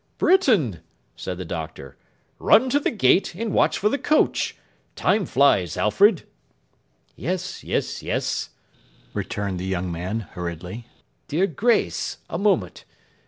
[0.17, 0.79] 'Britain!'
[1.15, 1.95] said the Doctor.
[2.39, 4.57] 'Run to the gate, and watch for the coach.
[4.95, 6.23] Time flies, Alfred.'
[7.15, 7.67] 'Yes, sir,
[8.03, 8.49] yes,'
[9.13, 10.87] returned the young man, hurriedly.
[11.27, 12.17] 'Dear Grace!
[12.31, 12.83] a moment!